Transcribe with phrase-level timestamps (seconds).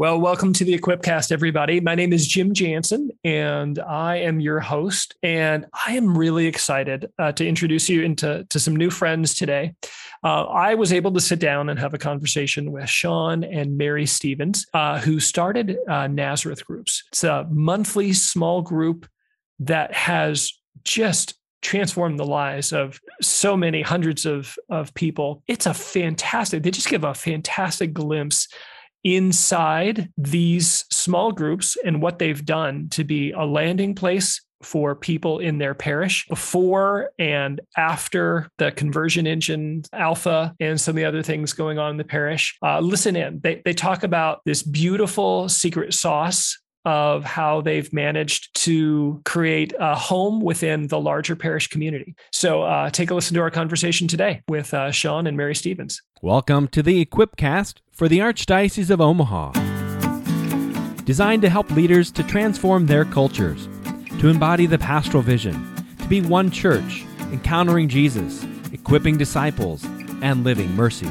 [0.00, 1.80] Well, welcome to the Equipcast, everybody.
[1.80, 5.16] My name is Jim Jansen, and I am your host.
[5.24, 9.74] And I am really excited uh, to introduce you into to some new friends today.
[10.22, 14.06] Uh, I was able to sit down and have a conversation with Sean and Mary
[14.06, 17.02] Stevens, uh, who started uh, Nazareth Groups.
[17.08, 19.04] It's a monthly small group
[19.58, 20.52] that has
[20.84, 25.42] just transformed the lives of so many hundreds of, of people.
[25.48, 28.46] It's a fantastic, they just give a fantastic glimpse
[29.04, 35.38] inside these small groups and what they've done to be a landing place for people
[35.38, 41.22] in their parish before and after the conversion engine alpha and some of the other
[41.22, 42.56] things going on in the parish.
[42.62, 43.40] Uh, listen in.
[43.40, 49.94] They, they talk about this beautiful secret sauce of how they've managed to create a
[49.94, 52.14] home within the larger parish community.
[52.32, 56.00] So uh, take a listen to our conversation today with uh, Sean and Mary Stevens.
[56.22, 59.52] Welcome to the Equipcast for the Archdiocese of Omaha.
[61.04, 63.68] Designed to help leaders to transform their cultures,
[64.20, 69.84] to embody the pastoral vision, to be one church, encountering Jesus, equipping disciples,
[70.22, 71.08] and living mercy.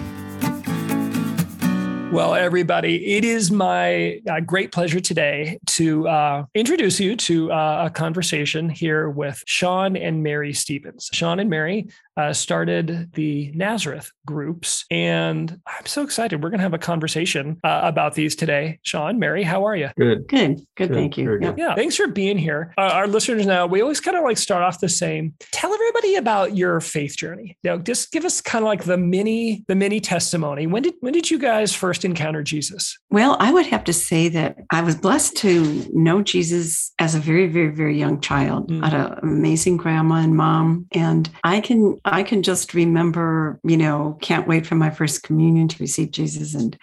[2.11, 7.87] Well, everybody, it is my uh, great pleasure today to uh, introduce you to uh,
[7.87, 11.09] a conversation here with Sean and Mary Stevens.
[11.11, 16.43] Sean and Mary uh, started the Nazareth groups, and I'm so excited.
[16.43, 18.79] We're going to have a conversation uh, about these today.
[18.81, 19.89] Sean, Mary, how are you?
[19.97, 20.27] Good.
[20.27, 20.57] Good.
[20.75, 20.89] Good.
[20.89, 20.93] good.
[20.93, 21.37] Thank you.
[21.39, 21.53] Yeah.
[21.57, 21.75] yeah.
[21.75, 22.73] Thanks for being here.
[22.77, 25.35] Uh, our listeners now, we always kind of like start off the same.
[25.51, 27.57] Tell everybody about your faith journey.
[27.63, 30.67] You know, just give us kind of like the mini, the mini testimony.
[30.67, 32.97] When did when did you guys first encounter Jesus?
[33.09, 37.19] Well, I would have to say that I was blessed to know Jesus as a
[37.19, 38.69] very, very, very young child.
[38.69, 38.83] Mm.
[38.83, 43.77] I had an amazing grandma and mom, and I can I can just remember, you
[43.77, 46.53] know, can't wait for my first communion to receive Jesus.
[46.53, 46.77] And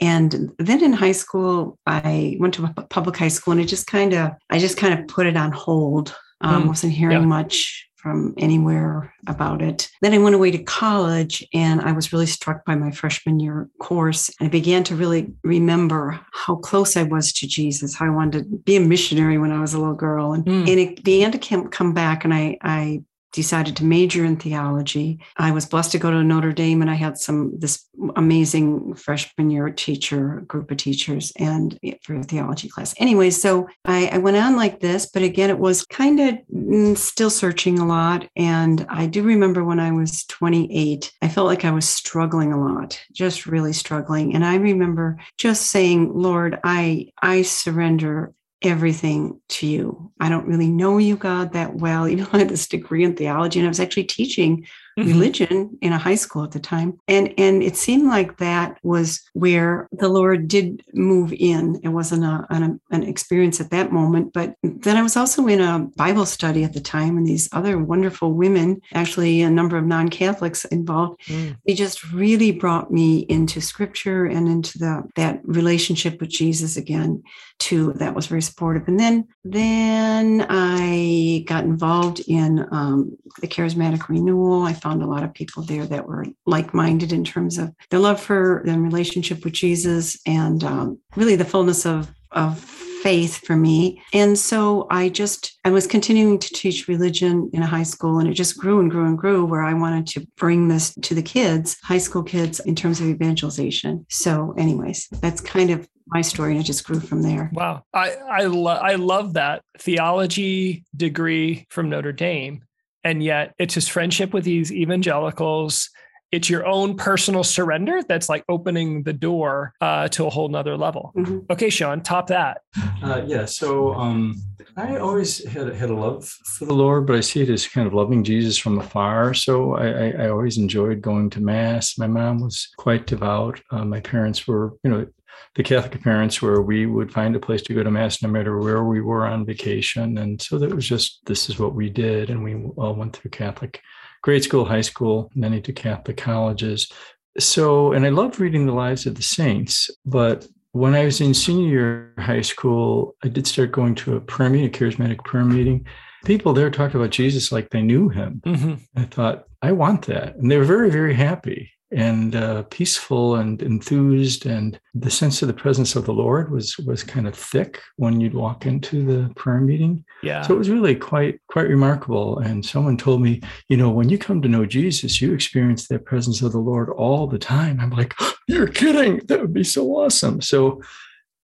[0.00, 3.86] and then in high school, I went to a public high school and I just
[3.86, 6.14] kind of I just kind of put it on hold.
[6.40, 7.26] Um, mm, wasn't hearing yeah.
[7.26, 9.88] much from anywhere about it.
[10.02, 13.70] Then I went away to college and I was really struck by my freshman year
[13.80, 14.30] course.
[14.42, 18.58] I began to really remember how close I was to Jesus, how I wanted to
[18.58, 20.34] be a missionary when I was a little girl.
[20.34, 20.68] And, mm.
[20.68, 23.02] and it began to come back and I, I
[23.34, 25.18] decided to major in theology.
[25.36, 27.84] I was blessed to go to Notre Dame and I had some this
[28.14, 32.94] amazing freshman year teacher, group of teachers and for theology class.
[32.96, 36.96] Anyway, so I, I went on like this, but again, it was kind of mm,
[36.96, 38.28] still searching a lot.
[38.36, 42.60] And I do remember when I was 28, I felt like I was struggling a
[42.60, 44.34] lot, just really struggling.
[44.34, 48.32] And I remember just saying, Lord, I I surrender
[48.66, 50.10] everything to you.
[50.20, 52.08] I don't really know you, God, that well.
[52.14, 54.66] You know, I had this degree in theology and I was actually teaching
[54.98, 55.08] mm-hmm.
[55.08, 56.98] religion in a high school at the time.
[57.08, 61.80] And and it seemed like that was where the Lord did move in.
[61.82, 65.60] It wasn't a, an, an experience at that moment, but then I was also in
[65.60, 69.86] a Bible study at the time, and these other wonderful women, actually a number of
[69.86, 71.56] non-Catholics involved, mm.
[71.66, 77.22] they just really brought me into scripture and into the that relationship with Jesus again
[77.58, 77.92] too.
[77.94, 78.88] That was very supportive.
[78.88, 84.62] And then then I got involved in um, the charismatic renewal.
[84.62, 88.20] I found a lot of people there that were like-minded in terms of their love
[88.20, 92.58] for and relationship with Jesus and um, really the fullness of of
[93.04, 94.02] faith for me.
[94.14, 98.28] And so I just I was continuing to teach religion in a high school and
[98.28, 101.22] it just grew and grew and grew where I wanted to bring this to the
[101.22, 104.06] kids, high school kids in terms of evangelization.
[104.08, 107.50] So anyways, that's kind of my story and it just grew from there.
[107.52, 107.82] Wow.
[107.92, 112.64] I I, lo- I love that theology degree from Notre Dame
[113.04, 115.90] and yet it's his friendship with these evangelicals
[116.34, 120.76] it's your own personal surrender that's like opening the door uh, to a whole nother
[120.76, 121.12] level.
[121.16, 121.40] Mm-hmm.
[121.48, 122.62] Okay, Sean, top that.
[123.00, 123.44] Uh, yeah.
[123.44, 124.34] So um,
[124.76, 127.86] I always had, had a love for the Lord, but I see it as kind
[127.86, 129.32] of loving Jesus from afar.
[129.32, 131.96] So I, I, I always enjoyed going to Mass.
[131.98, 133.60] My mom was quite devout.
[133.70, 135.06] Uh, my parents were, you know,
[135.54, 138.58] the Catholic parents where we would find a place to go to mass no matter
[138.58, 140.18] where we were on vacation.
[140.18, 142.30] And so that was just, this is what we did.
[142.30, 143.80] And we all went through Catholic
[144.22, 146.90] grade school, high school, many to Catholic colleges.
[147.38, 151.34] So, and I loved reading the lives of the saints, but when I was in
[151.34, 155.44] senior year high school, I did start going to a prayer meeting, a charismatic prayer
[155.44, 155.86] meeting.
[156.24, 158.42] People there talked about Jesus like they knew him.
[158.44, 158.74] Mm-hmm.
[158.96, 160.34] I thought, I want that.
[160.34, 165.48] And they were very, very happy and uh, peaceful and enthused and the sense of
[165.48, 169.32] the presence of the lord was was kind of thick when you'd walk into the
[169.34, 173.76] prayer meeting yeah so it was really quite quite remarkable and someone told me you
[173.76, 177.26] know when you come to know jesus you experience that presence of the lord all
[177.26, 178.14] the time i'm like
[178.48, 180.80] you're kidding that would be so awesome so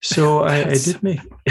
[0.01, 1.21] So I, I did make.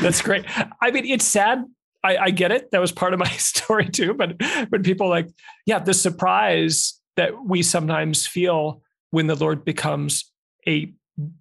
[0.00, 0.44] that's great.
[0.80, 1.64] I mean, it's sad.
[2.04, 2.70] I, I get it.
[2.72, 4.14] That was part of my story too.
[4.14, 4.40] But
[4.70, 5.28] but people like,
[5.66, 10.30] yeah, the surprise that we sometimes feel when the Lord becomes
[10.66, 10.92] a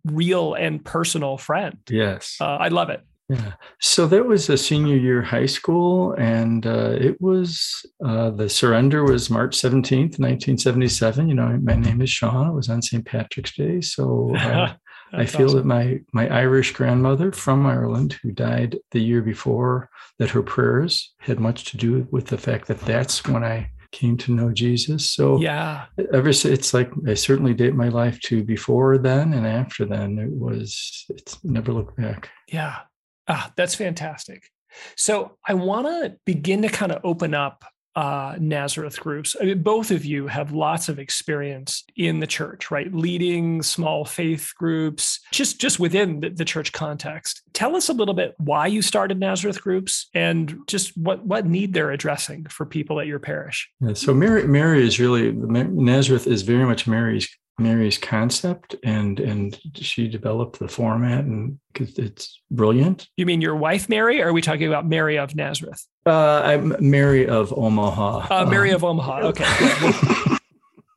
[0.05, 1.77] real and personal friend.
[1.89, 2.37] Yes.
[2.39, 3.01] Uh, I love it.
[3.29, 3.53] Yeah.
[3.79, 9.05] So that was a senior year high school, and uh, it was uh, the surrender
[9.05, 11.29] was March 17th, 1977.
[11.29, 12.49] You know, my name is Sean.
[12.49, 13.05] It was on St.
[13.05, 13.79] Patrick's Day.
[13.79, 14.73] So uh,
[15.13, 15.59] I feel awesome.
[15.59, 19.89] that my, my Irish grandmother from Ireland, who died the year before,
[20.19, 24.17] that her prayers had much to do with the fact that that's when I came
[24.17, 25.09] to know Jesus.
[25.09, 29.85] So yeah, ever it's like I certainly date my life to before then and after
[29.85, 30.17] then.
[30.17, 32.29] It was it's never looked back.
[32.47, 32.79] Yeah.
[33.27, 34.49] Ah, that's fantastic.
[34.95, 37.63] So I want to begin to kind of open up
[37.95, 39.35] uh, Nazareth groups.
[39.39, 42.93] I mean, both of you have lots of experience in the church, right?
[42.93, 47.41] Leading small faith groups, just just within the, the, church context.
[47.53, 51.73] Tell us a little bit why you started Nazareth groups and just what what need
[51.73, 53.69] they're addressing for people at your parish.
[53.81, 57.27] Yeah, so Mary, Mary is really Nazareth is very much Mary's
[57.61, 63.07] Mary's concept, and and she developed the format, and it's brilliant.
[63.17, 64.21] You mean your wife, Mary?
[64.21, 65.85] Or are we talking about Mary of Nazareth?
[66.05, 68.27] Uh, I'm Mary of Omaha.
[68.29, 69.21] Uh, Mary um, of Omaha.
[69.31, 70.37] Okay.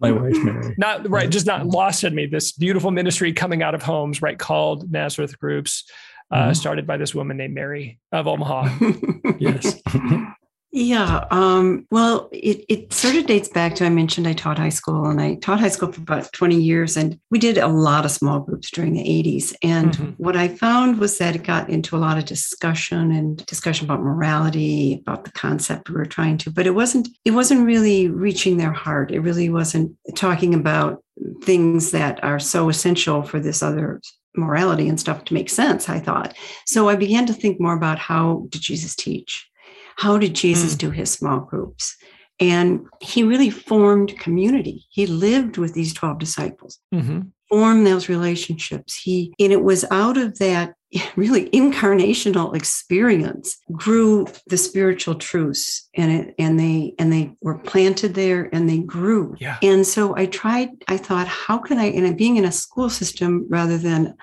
[0.01, 0.75] My wife, Mary.
[0.77, 2.27] Not right, just not lost in me.
[2.27, 4.39] This beautiful ministry coming out of homes, right?
[4.39, 5.85] Called Nazareth Groups,
[6.31, 6.53] uh, mm-hmm.
[6.53, 8.77] started by this woman named Mary of Omaha.
[9.39, 9.81] yes.
[10.77, 11.25] Yeah.
[11.31, 15.07] Um, well, it, it sort of dates back to I mentioned I taught high school
[15.07, 18.11] and I taught high school for about 20 years and we did a lot of
[18.11, 19.55] small groups during the 80s.
[19.63, 20.11] And mm-hmm.
[20.17, 24.03] what I found was that it got into a lot of discussion and discussion about
[24.03, 28.57] morality, about the concept we were trying to, but it wasn't it wasn't really reaching
[28.57, 29.13] their heart.
[29.13, 31.05] It really wasn't talking about
[31.45, 34.01] things that are so essential for this other
[34.35, 36.37] morality and stuff to make sense, I thought.
[36.67, 39.49] So I began to think more about how did Jesus teach?
[39.97, 40.79] How did Jesus mm.
[40.79, 41.97] do his small groups?
[42.41, 44.87] And he really formed community.
[44.91, 47.21] He lived with these 12 disciples, mm-hmm.
[47.49, 48.97] formed those relationships.
[48.97, 50.75] He, and it was out of that
[51.17, 58.15] really incarnational experience grew the spiritual truths and it and they and they were planted
[58.15, 59.57] there and they grew yeah.
[59.63, 63.47] and so i tried i thought how can i and being in a school system
[63.49, 64.15] rather than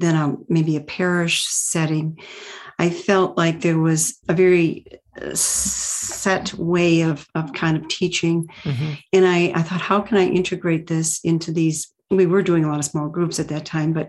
[0.00, 2.18] than a, maybe a parish setting
[2.80, 4.86] I felt like there was a very
[5.20, 8.48] uh, set way of, of kind of teaching.
[8.62, 8.92] Mm-hmm.
[9.12, 11.92] And I, I thought, how can I integrate this into these?
[12.08, 14.08] We were doing a lot of small groups at that time, but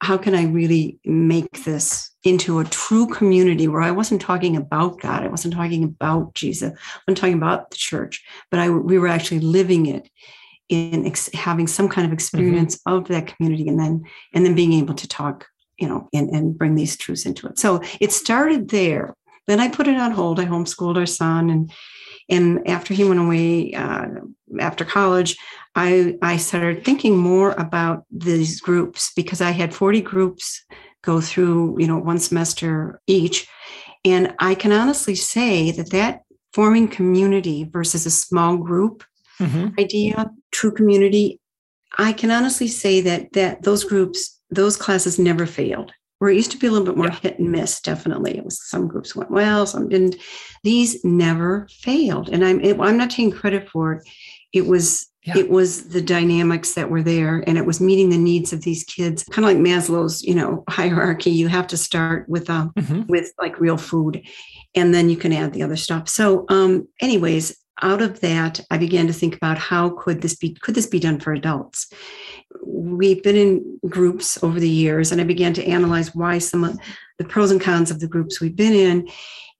[0.00, 4.98] how can I really make this into a true community where I wasn't talking about
[4.98, 8.98] God, I wasn't talking about Jesus, I wasn't talking about the church, but I we
[8.98, 10.08] were actually living it
[10.68, 12.14] in ex- having some kind of mm-hmm.
[12.14, 12.96] experience mm-hmm.
[12.96, 14.04] of that community, and then
[14.34, 15.46] and then being able to talk
[15.78, 17.58] you know, and, and bring these truths into it.
[17.58, 19.14] So it started there.
[19.46, 20.40] Then I put it on hold.
[20.40, 21.72] I homeschooled our son, and
[22.28, 24.06] and after he went away uh,
[24.58, 25.36] after college,
[25.74, 30.64] I I started thinking more about these groups because I had 40 groups
[31.02, 33.46] go through, you know, one semester each,
[34.04, 36.22] and I can honestly say that that
[36.52, 39.04] forming community versus a small group
[39.40, 39.68] mm-hmm.
[39.78, 41.40] idea, true community,
[41.98, 45.92] I can honestly say that that those groups those classes never failed.
[46.18, 47.18] Where it used to be a little bit more yeah.
[47.20, 48.38] hit and miss, definitely.
[48.38, 50.16] It was some groups went well, some didn't.
[50.62, 54.08] These never failed, and I'm it, I'm not taking credit for it.
[54.54, 55.36] It was yeah.
[55.36, 58.82] it was the dynamics that were there, and it was meeting the needs of these
[58.84, 59.24] kids.
[59.24, 61.30] Kind of like Maslow's, you know, hierarchy.
[61.30, 63.02] You have to start with um mm-hmm.
[63.08, 64.22] with like real food,
[64.74, 66.08] and then you can add the other stuff.
[66.08, 70.54] So, um, anyways, out of that, I began to think about how could this be
[70.54, 71.88] could this be done for adults?
[72.64, 76.78] we've been in groups over the years, and I began to analyze why some of
[77.18, 79.08] the pros and cons of the groups we've been in.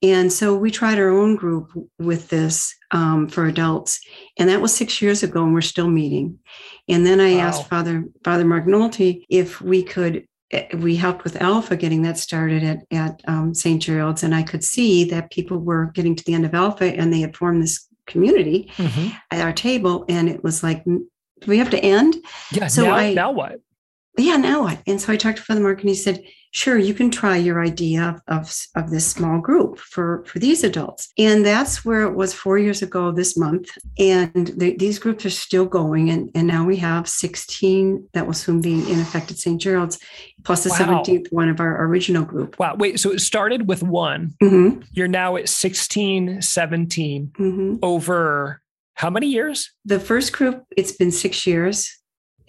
[0.03, 3.99] And so we tried our own group with this um, for adults,
[4.37, 6.39] and that was six years ago, and we're still meeting.
[6.87, 7.41] And then I wow.
[7.41, 10.27] asked Father Father Mark Nolte if we could.
[10.51, 13.81] Eh, we helped with Alpha getting that started at at um, St.
[13.81, 17.11] Gerald's, and I could see that people were getting to the end of Alpha, and
[17.11, 19.15] they had formed this community mm-hmm.
[19.31, 20.83] at our table, and it was like
[21.41, 22.15] do we have to end?
[22.51, 22.67] Yeah.
[22.67, 23.59] So now, I, now what?
[24.17, 24.79] Yeah, now what?
[24.87, 27.61] And so I talked to Father Mark and he said, sure, you can try your
[27.61, 31.11] idea of, of this small group for, for these adults.
[31.17, 33.69] And that's where it was four years ago this month.
[33.97, 36.09] And the, these groups are still going.
[36.09, 39.59] And, and now we have 16 that will soon be in effect at St.
[39.59, 39.99] Gerald's,
[40.43, 41.03] plus the wow.
[41.03, 42.57] 17th one of our original group.
[42.59, 42.75] Wow.
[42.75, 44.33] Wait, so it started with one.
[44.41, 44.81] Mm-hmm.
[44.91, 47.75] You're now at 16, 17 mm-hmm.
[47.81, 48.61] over
[48.97, 49.71] how many years?
[49.85, 51.96] The first group, it's been six years.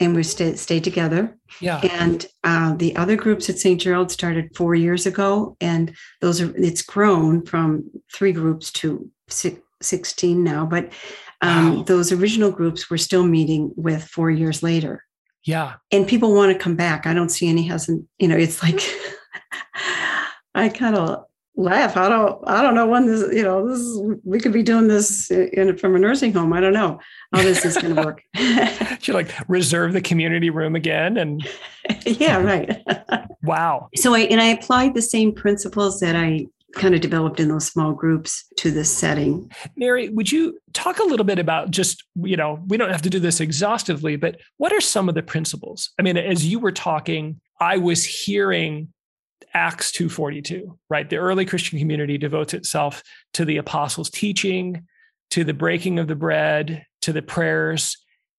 [0.01, 1.37] And we stayed stayed together.
[1.61, 1.81] Yeah.
[1.93, 3.81] And uh, the other groups at St.
[3.81, 9.61] Gerald started four years ago, and those are it's grown from three groups to six,
[9.83, 10.67] 16 now.
[10.67, 10.93] But
[11.41, 11.83] um, Wow.
[11.85, 15.05] those original groups we're still meeting with four years later,
[15.45, 15.75] Yeah.
[15.93, 17.07] and people want to come back.
[17.07, 18.07] I don't see any hasn't.
[18.19, 18.81] You know, it's like
[20.55, 21.25] I kind of
[21.59, 21.97] laugh.
[21.97, 22.41] I don't.
[22.47, 23.35] I don't know when this.
[23.35, 26.53] You know, this is, we could be doing this in, from a nursing home.
[26.53, 27.01] I don't know
[27.35, 28.23] how this is going to work.
[29.03, 31.19] Should like reserve the community room again.
[31.19, 31.47] And
[32.07, 32.83] yeah, right.
[33.43, 33.89] wow.
[33.97, 37.67] so I and I applied the same principles that I kind of developed in those
[37.67, 39.51] small groups to this setting.
[39.77, 43.11] Mary, would you talk a little bit about just, you know, we don't have to
[43.11, 45.91] do this exhaustively, but what are some of the principles?
[45.99, 48.93] I mean, as you were talking, I was hearing
[49.55, 51.09] Acts 242, right?
[51.09, 53.03] The early Christian community devotes itself
[53.35, 54.87] to the apostles' teaching,
[55.31, 57.97] to the breaking of the bread, to the prayers.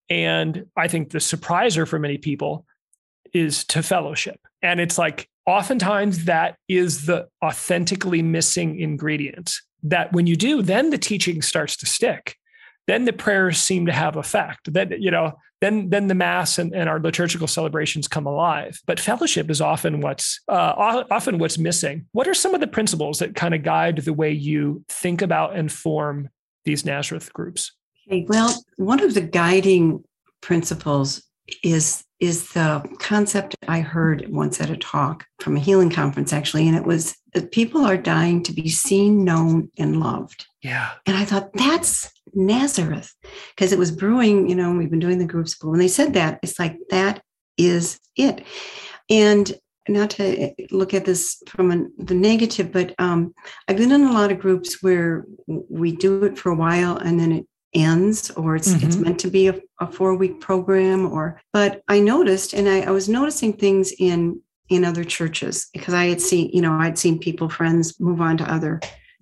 [0.10, 2.66] And I think the surpriser for many people
[3.34, 4.40] is to fellowship.
[4.62, 9.54] And it's like oftentimes that is the authentically missing ingredient
[9.84, 12.36] that when you do, then the teaching starts to stick.
[12.88, 14.74] Then the prayers seem to have effect.
[14.74, 18.80] That, you know, then then the mass and, and our liturgical celebrations come alive.
[18.86, 22.06] But fellowship is often what's uh, often what's missing.
[22.12, 25.56] What are some of the principles that kind of guide the way you think about
[25.56, 26.30] and form
[26.66, 27.74] these Nazareth groups?
[28.08, 30.04] Okay, well, one of the guiding
[30.42, 31.24] principles
[31.64, 36.68] is is the concept I heard once at a talk from a healing conference, actually,
[36.68, 40.46] and it was that people are dying to be seen, known, and loved.
[40.62, 40.92] Yeah.
[41.06, 43.14] And I thought that's Nazareth
[43.56, 46.14] because it was brewing, you know, we've been doing the groups, but when they said
[46.14, 47.22] that, it's like that
[47.58, 48.44] is it.
[49.10, 49.52] And
[49.88, 53.34] not to look at this from an, the negative, but um,
[53.68, 57.20] I've been in a lot of groups where we do it for a while and
[57.20, 59.02] then it ends or it's it's Mhm.
[59.04, 62.90] meant to be a, a four week program or but i noticed and I, I
[62.90, 67.20] was noticing things in in other churches because i had seen you know i'd seen
[67.20, 68.80] people friends move on to other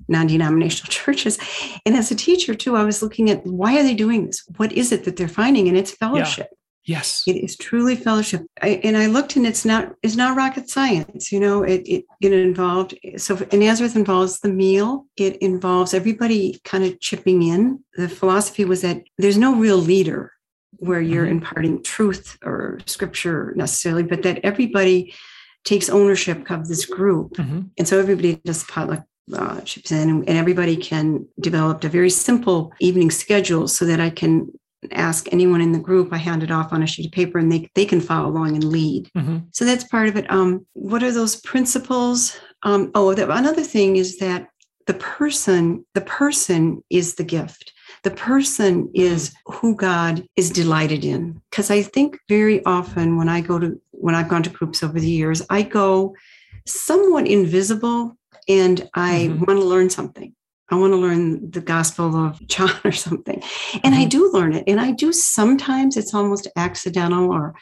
[0.08, 1.38] non-denominational churches.
[1.86, 4.44] And as a teacher too i was looking at why are they doing this?
[4.58, 5.68] What is it that they're finding?
[5.68, 6.50] And it's fellowship.
[6.86, 7.24] Yes.
[7.28, 8.44] it is truly fellowship.
[8.62, 12.06] I, and i looked and it's not it's not rocket science you know it it,
[12.22, 12.98] it involved.
[13.18, 17.84] So nazareth involves the meal it involves everybody kind of chipping in.
[17.98, 20.32] The philosophy was that there's no real leader
[20.80, 21.32] where you're Mhm.
[21.38, 25.14] imparting truth or scripture necessarily but that everybody
[25.66, 27.34] takes ownership of this group.
[27.34, 27.70] Mhm.
[27.78, 32.10] and so everybody does potluck uh, chips in, and, and everybody can develop a very
[32.10, 34.52] simple evening schedule so that I can
[34.92, 36.14] ask anyone in the group.
[36.14, 38.56] I hand it off on a sheet of paper, and they they can follow along
[38.56, 39.10] and lead.
[39.18, 39.48] Mhm.
[39.52, 40.30] So that's part of it.
[40.32, 42.38] Um, what are those principles?
[42.64, 44.50] Um, oh, the, another thing is that
[44.86, 47.74] the person, the person is the gift.
[48.04, 51.42] The person is who God is delighted in.
[51.50, 55.00] Because I think very often when I go to when I've gone to groups over
[55.00, 56.16] the years, I go
[56.66, 58.18] somewhat invisible
[58.48, 59.48] and I Mhm.
[59.48, 60.34] want to learn something.
[60.70, 63.42] I want to learn the Gospel of John or something.
[63.84, 64.10] And I Mhm.
[64.10, 64.64] do learn it.
[64.68, 67.56] And I do sometimes, it's almost accidental or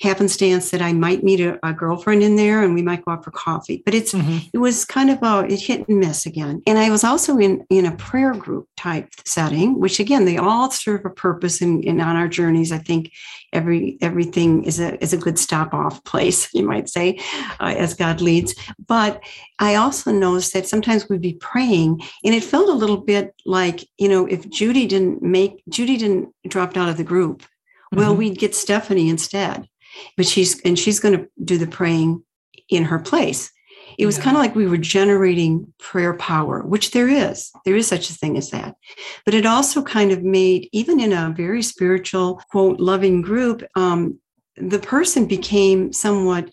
[0.00, 3.24] happenstance that I might meet a, a girlfriend in there and we might go out
[3.24, 3.82] for coffee.
[3.84, 4.48] But it's Mhm.
[4.52, 6.62] it was kind of a it hit and miss again.
[6.66, 10.70] And I was also in in a prayer group type setting, which again they all
[10.70, 11.60] serve a purpose.
[11.60, 13.10] And, on our journeys, I think
[13.52, 17.18] every everything is a is a good stop off place, you might say,
[17.60, 18.54] uh, as God leads.
[18.88, 19.22] But
[19.58, 23.84] I also noticed that sometimes we'd be praying, and it felt a little bit like
[23.98, 27.44] you know if Judy didn't make Judy didn't dropped out of the group,
[27.92, 28.18] well Mhm.
[28.18, 29.68] we'd get Stephanie instead,
[30.16, 32.22] but she's and she's going to do the praying
[32.68, 33.50] in her place
[33.98, 34.24] it was Yeah.
[34.24, 37.50] kind of like we were generating prayer power, which there is.
[37.64, 38.76] There is such a thing as that.
[39.24, 44.18] But it also kind of made, even in a very spiritual, quote, loving group, um,
[44.56, 46.50] the person became somewhat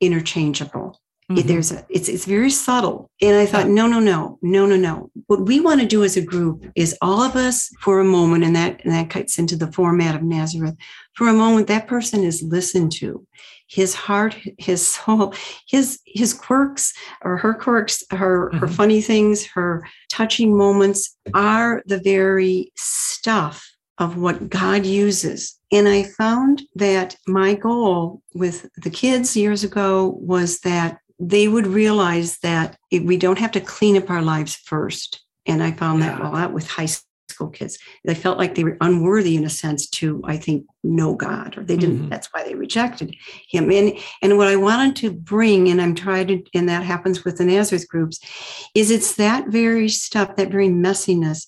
[0.00, 1.00] interchangeable.
[1.30, 1.46] Mhm.
[1.46, 5.10] there's a it's it's very subtle and i thought no no no no no no
[5.28, 8.42] what we want to do as a group is all of us for a moment
[8.42, 10.74] and that and that cuts into the format of nazareth
[11.14, 13.24] for a moment that person is listened to
[13.68, 15.32] his heart his soul
[15.68, 18.74] his his quirks or her quirks her her Mhm.
[18.74, 23.64] funny things her touching moments are the very stuff
[23.98, 25.58] of what God uses.
[25.70, 31.66] And I found that my goal with the kids years ago was that they would
[31.66, 35.22] realize that we don't have to clean up our lives first.
[35.46, 37.78] And I found that a lot with high school kids.
[38.04, 41.64] They felt like they were unworthy in a sense to, I think, know God, or
[41.64, 42.10] they didn't, Mhm.
[42.10, 43.14] that's why they rejected
[43.48, 43.70] him.
[43.70, 47.36] And and what I wanted to bring, and I'm trying to, and that happens with
[47.38, 48.18] the Nazareth groups,
[48.74, 51.46] is it's that very stuff, that very messiness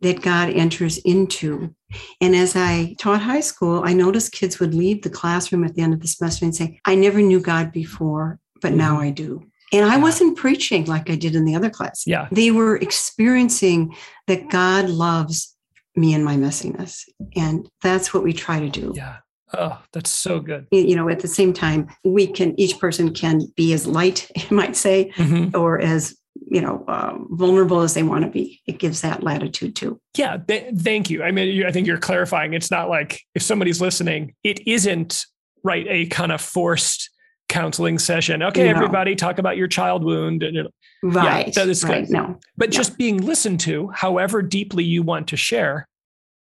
[0.00, 1.74] that God enters into.
[2.20, 5.82] And as I taught high school, I noticed kids would leave the classroom at the
[5.82, 9.02] end of the semester and say, I never knew God before, but now Mm-hmm.
[9.02, 9.42] I do.
[9.72, 12.04] And I wasn't preaching like I did in the other class.
[12.06, 12.28] Yeah.
[12.30, 13.94] They were experiencing
[14.26, 15.54] that God loves
[15.96, 17.02] me and my messiness.
[17.36, 18.92] And that's what we try to do.
[18.96, 19.16] Yeah.
[19.52, 20.66] Oh, that's so good.
[20.72, 24.56] You know, at the same time, we can, each person can be as light, you
[24.56, 25.54] might say, Mhm.
[25.56, 26.16] or as,
[26.50, 28.60] you know, uh, vulnerable as they want to be.
[28.66, 30.00] It gives that latitude too.
[30.16, 30.36] Yeah.
[30.48, 31.22] Th- thank you.
[31.22, 32.54] I mean, you, I think you're clarifying.
[32.54, 35.24] It's not like if somebody's listening, it isn't
[35.62, 37.10] right a kind of forced
[37.58, 38.42] counseling session.
[38.42, 38.70] Okay, No.
[38.70, 40.42] everybody, talk about your child wound.
[40.42, 40.66] And it-
[41.04, 41.54] Right.
[41.54, 42.04] that is right.
[42.04, 42.10] good.
[42.12, 42.40] No.
[42.56, 42.78] but Yeah.
[42.78, 45.86] just being listened to, however deeply you want to share,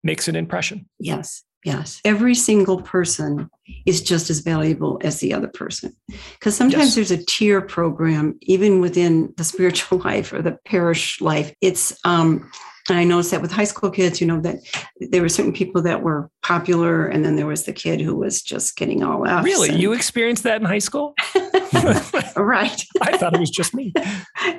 [0.02, 0.88] makes an impression.
[0.98, 2.00] Yes, yes.
[2.04, 3.50] Every single person
[3.84, 5.92] is just as valuable as the other person.
[6.38, 6.94] Because sometimes Yes.
[6.94, 11.52] there's a tier program, even within the spiritual life or the parish life.
[11.60, 12.50] It's, um,
[12.88, 14.56] and I noticed that with high school kids, you know, that
[15.00, 18.42] there were certain people that were popular, and then there was the kid who was
[18.42, 19.44] just getting all out.
[19.44, 19.74] Really?
[19.74, 21.14] You experienced that in high school?
[22.36, 22.84] right.
[23.00, 23.92] I thought it was just me.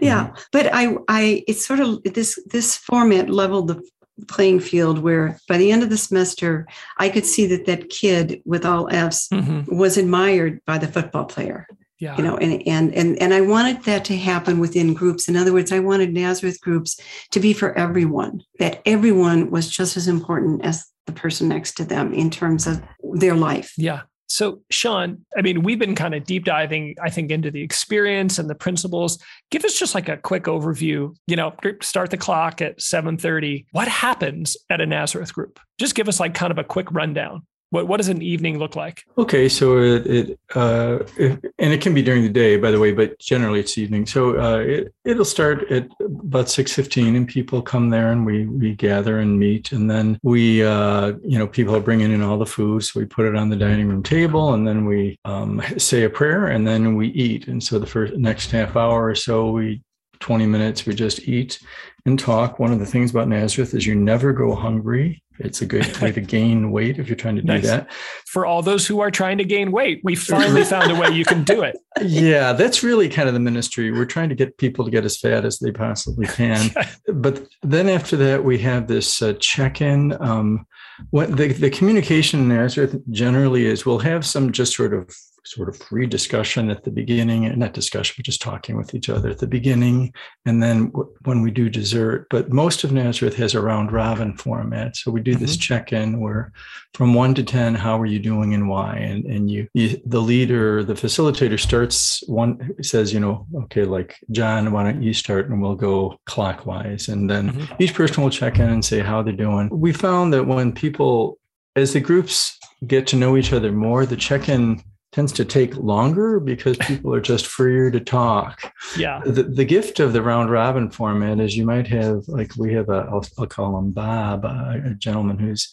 [0.01, 3.81] yeah but i i it's sort of this this format leveled the
[4.27, 6.65] playing field where by the end of the semester
[6.97, 9.71] i could see that that kid with all f's Mhm.
[9.71, 11.67] was admired by the football player
[12.03, 12.17] Yeah.
[12.17, 15.53] you know and and and and i wanted that to happen within groups in other
[15.53, 16.99] words i wanted nazareth groups
[17.31, 21.85] to be for everyone that everyone was just as important as the person next to
[21.85, 22.81] them in terms of
[23.13, 24.01] their life Yeah.
[24.27, 28.39] So, Sean, I mean, we've been kind of deep diving, I think, into the experience
[28.39, 29.19] and the principles.
[29.51, 31.15] Give us just like a quick overview.
[31.27, 33.67] You know, start the clock at seven thirty.
[33.73, 35.59] What happens at a Nazareth group?
[35.77, 37.45] Just give us like kind of a quick rundown.
[37.73, 39.03] What what does an evening look like?
[39.17, 42.79] Okay, so it, it uh, it- and it can be during the day, by the
[42.79, 44.05] way, but generally it's evening.
[44.05, 48.45] So uh, it it'll start at about six fifteen, and people come there, and we
[48.45, 52.37] we gather and meet, and then we uh, you know people are bringing in all
[52.37, 55.59] the food, so we put it on the dining room table, and then we um,
[55.79, 57.47] say a prayer, and then we eat.
[57.47, 59.81] And so the first next half hour or so, we
[60.19, 61.59] 20 minutes we just eat
[62.05, 65.65] and talk one of the things about nazareth is you never go hungry it's a
[65.65, 67.65] good way to gain weight if you're trying to do Nice.
[67.65, 67.91] that
[68.27, 71.25] For all those who are trying to gain weight, we finally found a way you
[71.25, 71.77] can do it.
[72.01, 73.91] yeah, that's really kind of the ministry.
[73.91, 76.69] We're trying to get people to get as fat as they possibly can.
[77.13, 80.15] but then after that, we have this uh, check-in.
[80.21, 80.65] Um,
[81.09, 85.09] what the, the communication in Nazareth generally is we'll have some just sort of
[85.45, 89.09] sort of free discussion at the beginning, and not discussion, but just talking with each
[89.09, 90.13] other at the beginning,
[90.45, 92.27] and then w- when we do dessert.
[92.29, 96.51] But most of Nazareth has a round robin format, so we do this check-in where
[96.93, 98.95] from one to ten, how are you doing and why?
[98.95, 104.15] And and you, you the leader, the facilitator starts one says, you know, okay, like
[104.31, 107.75] John, why don't you start, and we'll go clockwise, and then Mhm.
[107.81, 109.69] each person will check in and say how they're doing.
[109.71, 111.37] We found that when people,
[111.75, 114.81] as the groups get to know each other more, the check-in
[115.13, 119.21] tends to take longer because people are just freer to talk Yeah.
[119.25, 122.89] the, the gift of the round robin format is you might have like we have
[122.89, 125.71] a I'll, I'll call him Bob, a, a gentleman who's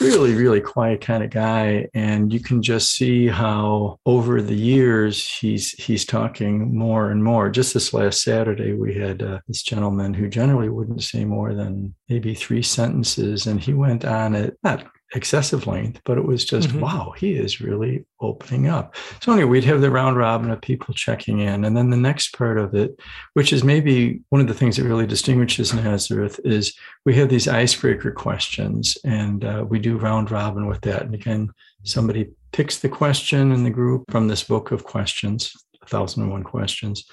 [0.00, 5.26] really really quiet kind of guy and you can just see how over the years
[5.28, 10.14] he's he's talking more and more just this last saturday we had uh, this gentleman
[10.14, 14.84] who generally wouldn't say more than maybe three sentences and he went on at not
[15.14, 16.80] excessive length but it was just Mhm.
[16.80, 18.94] wow he is really opening up.
[19.22, 22.36] So anyway we'd have the round robin of people checking in and then the next
[22.36, 22.98] part of it
[23.34, 26.74] which is maybe one of the things that really distinguishes nazareth is
[27.06, 31.02] we have these icebreaker questions and uh, we do round robin with that.
[31.02, 31.50] And again
[31.84, 35.52] somebody picks the question in the group from this book of questions
[35.90, 37.04] 1001 questions.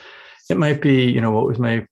[0.50, 1.88] It might be you know what was my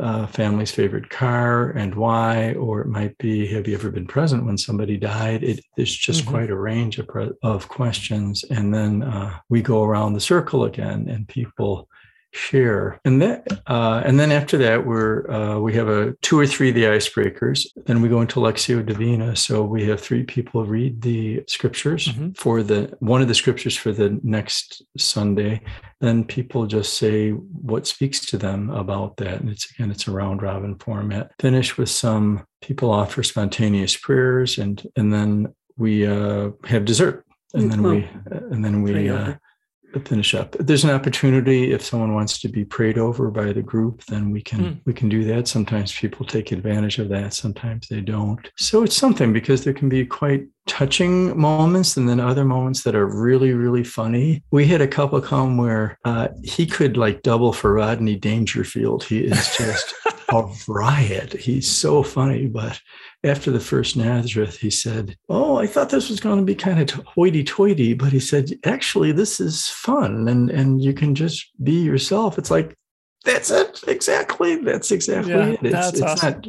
[0.00, 4.46] uh, family's favorite car and why or it might be have you ever been present
[4.46, 6.28] when somebody died it, there's just Mhm.
[6.28, 7.08] quite a range of,
[7.42, 11.88] of questions and then uh, we go around the circle again and people
[12.32, 16.46] share and then uh, and then after that we're uh, we have a two or
[16.46, 17.66] three of the icebreakers.
[17.86, 19.34] Then we go into lectio divina.
[19.36, 22.36] So we have three people read the scriptures Mhm.
[22.36, 25.60] for the one of the scriptures for the next sunday.
[26.00, 29.40] Then people just say what speaks to them about that.
[29.40, 31.32] And it's again it's a round robin format.
[31.40, 37.24] Finish with some people offer spontaneous prayers and and then we uh, have dessert.
[37.54, 38.08] And then we
[38.52, 39.34] and then we uh.
[40.04, 40.56] Finish up.
[40.60, 44.40] There's an opportunity if someone wants to be prayed over by the group then we
[44.42, 44.72] can Hmm.
[44.86, 45.48] we can do that.
[45.48, 48.50] Sometimes people take advantage of that sometimes they don't.
[48.56, 52.94] So it's something because there can be quite touching moments and then other moments that
[52.94, 57.52] are really really funny we had a couple come where uh, he could like double
[57.52, 59.94] for rodney dangerfield he is just
[60.32, 61.32] a riot.
[61.32, 62.46] He's so funny.
[62.46, 62.80] But
[63.24, 66.80] after the first Nazareth, he said, Oh, I thought this was going to be kind
[66.80, 67.94] of hoity toity.
[67.94, 72.38] But he said, Actually, this is fun and, and you can just be yourself.
[72.38, 72.74] It's like,
[73.24, 73.82] that's it.
[73.86, 74.56] Exactly.
[74.56, 75.60] That's exactly yeah, it.
[75.62, 76.40] It's, it's awesome.
[76.42, 76.46] not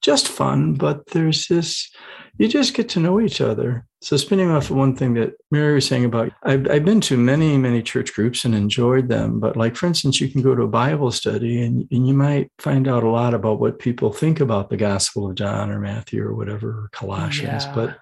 [0.00, 1.90] just fun, but there's this,
[2.38, 3.86] you just get to know each other.
[4.02, 7.16] So, spinning off of one thing that Mary was saying about, I've, I've been to
[7.16, 9.40] many, many church groups and enjoyed them.
[9.40, 12.50] But, like, for instance, you can go to a Bible study and, and you might
[12.58, 16.22] find out a lot about what people think about the Gospel of John or Matthew
[16.22, 17.64] or whatever, or Colossians.
[17.64, 17.74] Yeah.
[17.74, 17.98] But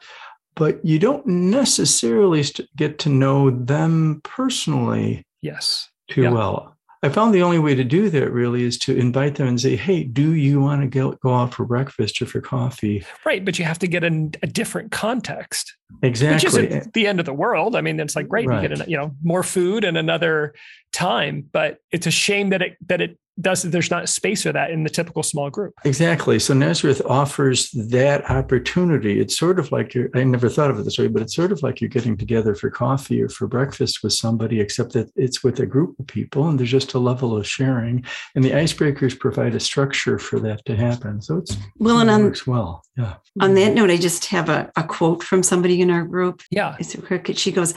[0.57, 2.44] but you don't necessarily
[2.77, 6.31] get to know them personally yes too yeah.
[6.31, 6.74] well
[7.05, 9.77] I found the only way to do that really is to invite them and say,
[9.77, 13.67] "Hey, do you want to go, out for breakfast or for coffee?" Right, but you
[13.67, 15.77] have to get in a different context.
[16.03, 17.77] Exactly, which isn't the end of the world.
[17.77, 18.62] I mean, it's like great, right.
[18.62, 20.55] you get you know more food and another
[20.92, 24.70] time, but it's a shame that it that it does there's not space for that
[24.70, 25.75] in the typical small group.
[25.85, 26.38] Exactly.
[26.38, 29.20] So nazareth offers that opportunity.
[29.20, 31.53] It's sort of like you're i never thought of it this way but it's sort
[31.53, 35.42] of like you're getting together for coffee or for breakfast with somebody except that it's
[35.42, 39.18] with a group of people and there's just a level of sharing and the icebreakers
[39.18, 41.20] provide a structure for that to happen.
[41.20, 42.83] So it's well and it on, works well.
[42.97, 43.14] Yeah.
[43.40, 43.75] on that mm-hmm.
[43.75, 47.01] note i just have a, a quote from somebody in our group yeah it's a
[47.01, 47.75] cricket she goes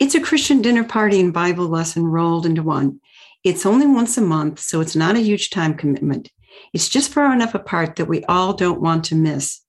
[0.00, 2.98] it's a christian dinner party and bible lesson rolled into one
[3.44, 6.30] it's only once a month, so it's not a huge time commitment.
[6.72, 9.60] It's just far enough apart that we all don't want to miss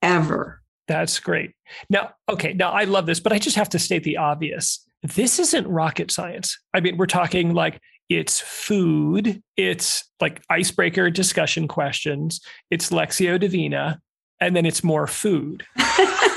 [0.00, 0.60] ever.
[0.88, 1.52] That's great.
[1.88, 4.84] Now, okay, now I love this, but I just have to state the obvious.
[5.02, 6.58] This isn't rocket science.
[6.74, 14.00] I mean, we're talking like it's food, it's like icebreaker discussion questions, it's Lectio Divina,
[14.40, 15.64] and then it's more food.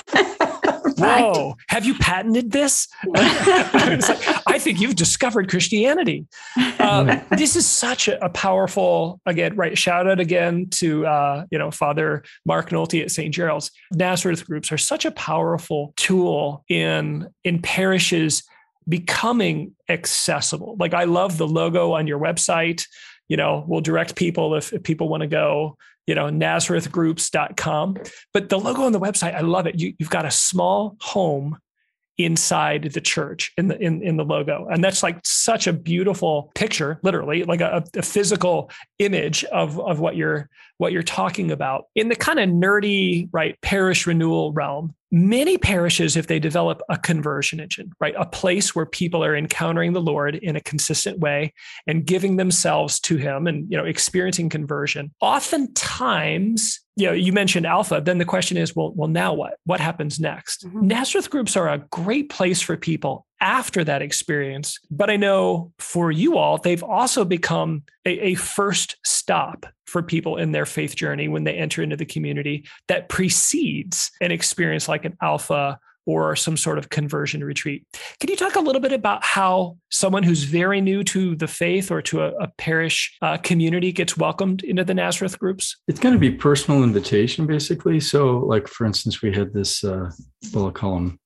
[0.97, 2.87] Whoa, have you patented this?
[3.05, 3.23] like,
[4.47, 6.25] I think you've discovered Christianity.
[6.79, 9.77] Um, this is such a, a, powerful, again, right?
[9.77, 13.33] Shout out again to, uh, you know, Father Mark Nolte at St.
[13.33, 13.71] Gerald's.
[13.93, 18.43] Nazareth groups are such a powerful tool in, in parishes
[18.87, 20.75] becoming accessible.
[20.79, 22.85] Like I love the logo on your website.
[23.27, 27.97] You know, we'll direct people if, if people want to go you know, nazarethgroups.com.
[28.33, 29.79] But the logo on the website, I love it.
[29.79, 31.57] You, you've got a small home
[32.17, 36.49] inside the church in the in, in the logo and that's like such a beautiful
[36.55, 41.85] picture literally like a, a physical image of of what you're what you're talking about
[41.93, 46.97] in the kind of nerdy right parish renewal realm many parishes if they develop a
[46.97, 51.53] conversion engine right a place where people are encountering the lord in a consistent way
[51.87, 57.65] and giving themselves to him and you know experiencing conversion oftentimes you know, you mentioned
[57.65, 58.01] alpha.
[58.03, 59.57] Then the question is, well, well, now what?
[59.65, 60.65] What happens next?
[60.65, 60.87] Mm-hmm.
[60.87, 64.79] Nazareth groups are a great place for people after that experience.
[64.89, 70.37] But I know for you all, they've also become a, a first stop for people
[70.37, 75.05] in their faith journey when they enter into the community that precedes an experience like
[75.05, 77.83] an alpha or some sort of conversion retreat.
[78.19, 81.91] Can you talk a little bit about how someone who's very new to the faith
[81.91, 85.77] or to a, a parish uh, community gets welcomed into the Nazareth groups?
[85.87, 87.99] It's going to be personal invitation, basically.
[87.99, 89.83] So, like for instance, we had this.
[89.83, 90.11] Uh,
[90.53, 91.19] we'll him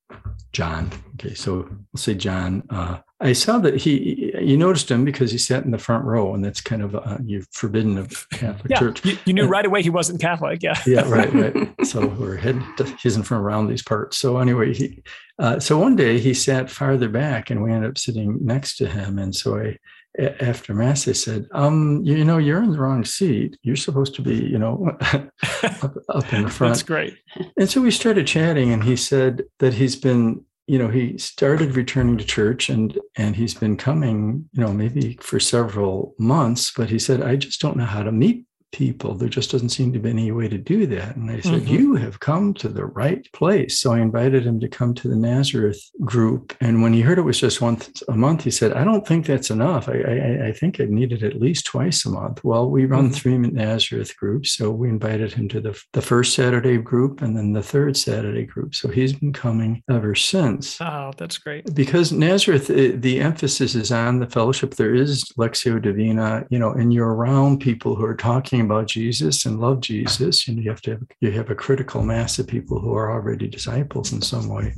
[0.51, 0.91] John.
[1.15, 2.63] Okay, so we'll say John.
[2.69, 6.33] Uh, I saw that he, you noticed him because he sat in the front row,
[6.33, 9.03] and that's kind of uh, you're forbidden of Catholic yeah, Church.
[9.03, 10.63] You, you knew and, right away he wasn't Catholic.
[10.63, 10.79] Yeah.
[10.87, 11.85] yeah, right, right.
[11.85, 12.65] So we're heading.
[13.01, 14.17] He's in from around these parts.
[14.17, 15.03] So anyway, he,
[15.37, 18.87] uh, so one day he sat farther back, and we ended up sitting next to
[18.87, 19.19] him.
[19.19, 19.77] And so I,
[20.17, 23.57] after mass, they said, um, you know, you're in the wrong seat.
[23.61, 26.73] You're supposed to be, you know, up, up in the front.
[26.73, 27.15] That's great.
[27.57, 31.75] And so we started chatting, and he said that he's been you know he started
[31.75, 36.91] returning to church and and he's been coming you know maybe for several months but
[36.91, 39.15] he said i just don't know how to meet people.
[39.15, 41.15] There just doesn't seem to be any way to do that.
[41.15, 41.73] And I said, mm-hmm.
[41.73, 43.79] You have come to the right place.
[43.79, 46.55] So I invited him to come to the Nazareth group.
[46.61, 49.25] And when he heard it was just once a month, he said, I don't think
[49.25, 49.87] that's enough.
[49.87, 52.43] I, I, I think I need it at least twice a month.
[52.43, 53.13] Well, we run mm-hmm.
[53.13, 54.53] three Nazareth groups.
[54.53, 58.45] So we invited him to the, the first Saturday group and then the third Saturday
[58.45, 58.75] group.
[58.75, 60.79] So he's been coming ever since.
[60.81, 61.73] Oh, that's great.
[61.73, 64.75] Because Nazareth, eh, the emphasis is on the fellowship.
[64.75, 68.87] There is Lectio Divina, you know, and you're around people who are talking talking about
[68.87, 72.39] Jesus and love Jesus, you know, you have to have, you have a critical mass
[72.39, 74.73] of people who are already disciples in some way.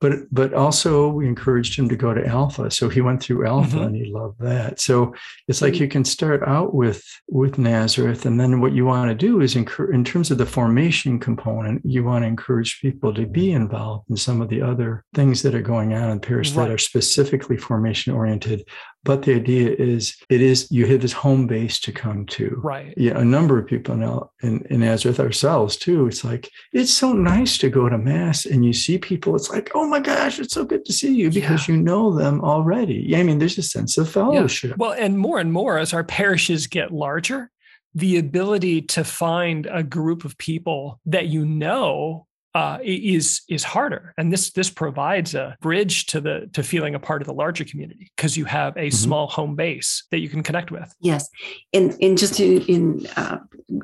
[0.00, 3.76] But but also we encouraged him to go to Alpha, so he went through Alpha
[3.76, 3.86] mm-hmm.
[3.86, 4.80] and he loved that.
[4.80, 5.14] So
[5.48, 9.14] it's like you can start out with with Nazareth, and then what you want to
[9.14, 13.26] do is encourage in terms of the formation component, you want to encourage people to
[13.26, 16.64] be involved in some of the other things that are going on in parish right.
[16.64, 18.66] that are specifically formation oriented
[19.04, 22.58] but the idea is it is you have this home base to come to.
[22.62, 22.94] Right.
[22.96, 26.06] Yeah, a number of people now in, in Nazareth ourselves too.
[26.06, 29.36] It's like it's so nice to go to mass and you see people.
[29.36, 31.74] It's like, oh my gosh, it's so good to see you because yeah.
[31.74, 33.04] you know them already.
[33.06, 34.70] Yeah, I mean, there's a sense of fellowship.
[34.70, 34.76] Yeah.
[34.78, 37.50] Well, and more and more as our parishes get larger,
[37.94, 44.14] the ability to find a group of people that you know uh, is is harder,
[44.16, 47.64] and this this provides a bridge to the to feeling a part of the larger
[47.64, 48.94] community because you have a mm-hmm.
[48.94, 50.94] small home base that you can connect with.
[51.00, 51.28] Yes,
[51.72, 53.38] and and just in, in uh,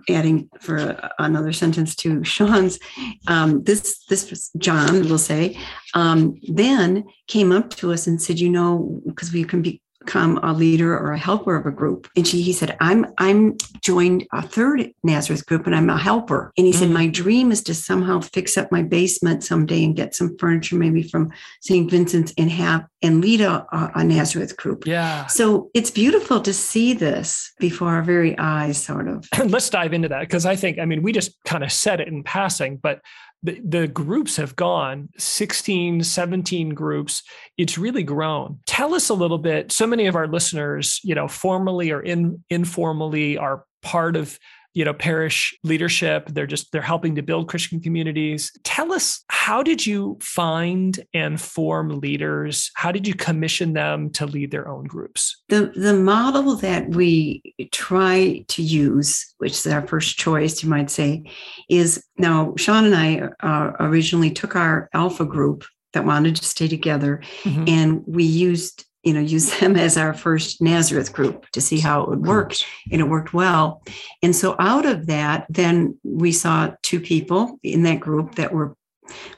[0.08, 2.78] adding for another sentence to Sean's,
[3.26, 5.58] um, this this John will say,
[5.94, 10.38] um, then came up to us and said, you know, because we can be become
[10.42, 12.08] a leader or a helper of a group.
[12.16, 16.52] And she, he said, I'm, I'm joined a third Nazareth group and I'm a helper.
[16.56, 16.80] And he mm-hmm.
[16.80, 16.94] said, mm.
[16.94, 21.02] my dream is to somehow fix up my basement someday and get some furniture, maybe
[21.02, 21.90] from St.
[21.90, 24.86] Vincent's and have, and lead a, a Nazareth group.
[24.86, 25.26] Yeah.
[25.26, 29.26] So it's beautiful to see this before our very eyes, sort of.
[29.46, 30.28] Let's dive into that.
[30.28, 33.00] Cause I think, I mean, we just kind of said it in passing, but
[33.42, 37.22] the, the groups have gone 16 17 groups
[37.56, 38.58] it's really grown.
[38.66, 42.42] Tell us a little bit so many of our listeners you know formally or in,
[42.50, 44.38] informally are part of
[44.74, 46.28] you know parish leadership.
[46.28, 48.52] They're just they're helping to build christian communities.
[48.64, 52.70] Tell us how did you find and form leaders?
[52.74, 55.42] How did you commission them to lead their own groups?
[55.48, 60.90] The the model that we try to use which is our first choice you might
[60.90, 61.24] say
[61.68, 66.68] is now sean and i uh, originally took our alpha group that wanted to stay
[66.68, 67.64] together mm-hmm.
[67.66, 72.02] and we used you know use them as our first nazareth group to see how
[72.02, 72.54] it would work
[72.90, 73.82] and it worked well.
[74.22, 78.76] And so out of that then we saw two people in that group that were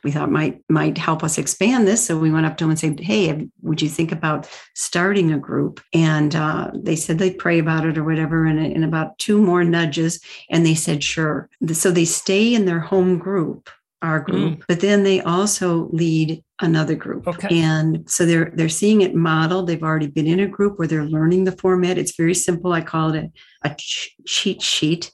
[0.04, 2.04] we thought might might help us expand this.
[2.04, 5.38] So we went up to them and said hey would you think about starting a
[5.38, 5.80] group?
[5.94, 9.64] And uh, they said they'd pray about it or whatever and, and about two more
[9.64, 10.20] nudges
[10.50, 11.48] and they said sure.
[11.72, 13.70] So they stay in their home group
[14.02, 14.62] our group, mm.
[14.66, 17.26] but then they also lead another group.
[17.26, 17.60] Okay.
[17.60, 19.66] And so they're they're seeing it modeled.
[19.66, 21.98] They've already been in a group where they're learning the format.
[21.98, 22.72] It's very simple.
[22.72, 23.30] I call it
[23.64, 25.10] a, a cheat sheet.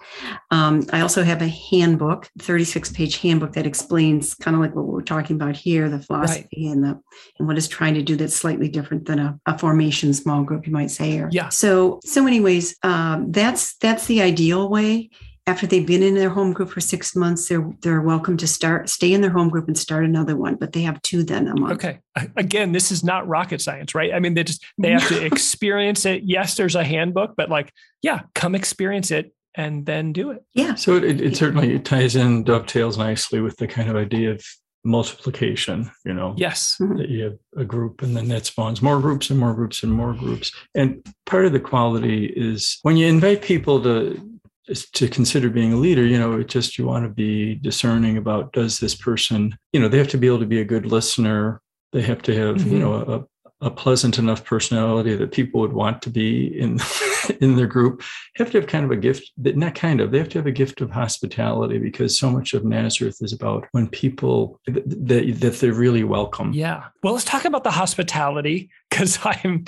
[0.51, 4.87] Um, I also have a handbook, 36 page handbook that explains kind of like what
[4.87, 6.73] we're talking about here, the philosophy right.
[6.75, 7.01] and the
[7.39, 10.67] and what is trying to do that's slightly different than a, a formation small group,
[10.67, 11.19] you might say.
[11.19, 11.49] Or, yeah.
[11.49, 15.11] So so anyways, um, that's that's the ideal way
[15.49, 18.89] after they've been in their home group for six months, they're they're welcome to start
[18.91, 20.57] stay in their home group and start another one.
[20.57, 21.73] But they have two then a month.
[21.73, 22.01] Okay.
[22.37, 24.13] Again, this is not rocket science, right?
[24.13, 26.25] I mean, they just they have to experience it.
[26.25, 30.45] Yes, there's a handbook, but like, yeah, come experience it and then do it.
[30.53, 30.75] Yeah.
[30.75, 34.45] So it, it certainly ties in, dovetails nicely with the kind of idea of
[34.85, 36.97] multiplication you know yes mm-hmm.
[36.97, 39.93] that you have a group and then that spawns more groups and more groups and
[39.93, 44.38] more groups and part of the quality is when you invite people to
[44.75, 48.53] to consider being a leader, you know, it just you want to be discerning about
[48.53, 51.61] does this person, you know, they have to be able to be a good listener.
[51.93, 52.73] They have to have, mm-hmm.
[52.73, 53.25] you know, a,
[53.61, 56.79] a pleasant enough personality that people would want to be in
[57.41, 58.03] in their group
[58.37, 60.47] have to have kind of a gift that not kind of they have to have
[60.47, 65.59] a gift of hospitality because so much of nazareth is about when people that, that
[65.61, 69.65] they're really welcome yeah well let's talk about the hospitality because i'm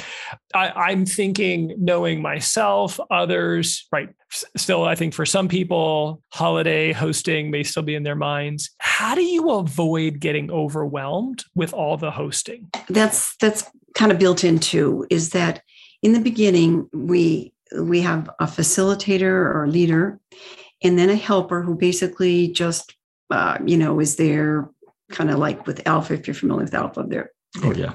[0.55, 4.09] I, am i am thinking knowing myself others right
[4.57, 9.15] still i think for some people holiday hosting may still be in their minds how
[9.15, 15.07] do you avoid getting overwhelmed with all the hosting that's that's kind of built into
[15.11, 15.63] is that
[16.03, 20.19] in the beginning, we we have a facilitator or leader,
[20.83, 22.95] and then a helper who basically just
[23.31, 24.71] uh, you know is there,
[25.11, 26.15] kind of like with Alpha.
[26.15, 27.31] If you're familiar with Alpha, they're
[27.65, 27.95] Oh yeah,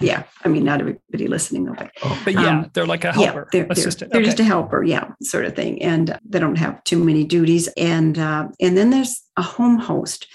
[0.00, 0.22] yeah.
[0.44, 2.22] I mean, not everybody listening though, but, oh.
[2.24, 4.12] but yeah, um, they're like a helper, yeah, they're, assistant.
[4.12, 4.36] They're, they're okay.
[4.36, 7.68] just a helper, yeah, sort of thing, and they don't have too many duties.
[7.76, 10.28] And uh, and then there's a home host,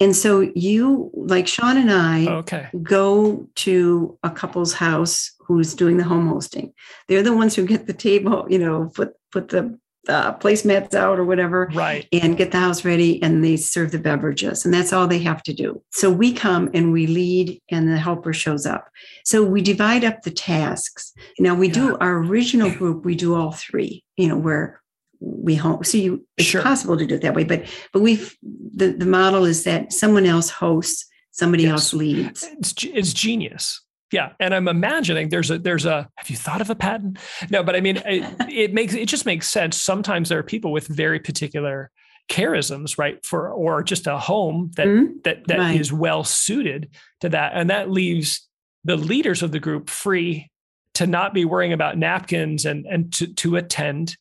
[0.00, 2.68] and so you, like Sean and I, okay.
[2.82, 6.72] go to a couple's house who's doing the home hosting.
[7.08, 11.18] They're the ones who get the table, you know, put put the uh, placemats out
[11.18, 12.06] or whatever, right?
[12.12, 15.42] And get the house ready, and they serve the beverages, and that's all they have
[15.44, 15.82] to do.
[15.90, 18.88] So we come and we lead, and the helper shows up.
[19.24, 21.12] So we divide up the tasks.
[21.38, 21.74] Now we yeah.
[21.74, 23.04] do our original group.
[23.04, 24.04] We do all three.
[24.16, 24.80] You know, where
[25.20, 25.84] we home.
[25.84, 26.62] So you, it's sure.
[26.62, 30.26] possible to do it that way, but but we've the the model is that someone
[30.26, 31.72] else hosts, somebody yes.
[31.72, 32.44] else leads.
[32.58, 33.82] It's it's genius.
[34.10, 36.08] Yeah, and I'm imagining there's a there's a.
[36.16, 37.18] Have you thought of a patent?
[37.50, 39.80] No, but I mean, it, it makes it just makes sense.
[39.80, 41.90] Sometimes there are people with very particular
[42.30, 43.24] charisms, right?
[43.24, 45.12] For or just a home that mm-hmm.
[45.24, 45.80] that that right.
[45.80, 46.90] is well suited
[47.20, 48.48] to that, and that leaves
[48.84, 50.50] the leaders of the group free
[50.94, 54.16] to not be worrying about napkins and and to to attend